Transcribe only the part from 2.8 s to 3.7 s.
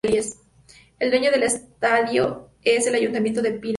el ayuntamiento de Panevėžys.